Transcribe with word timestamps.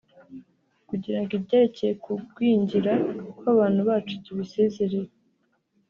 kugira 0.89 1.17
ngo 1.21 1.31
ibyerekeye 1.39 1.93
kugwingira 2.03 2.93
kw’abana 3.37 3.79
bacu 3.89 4.13
tubisezerere” 4.25 5.11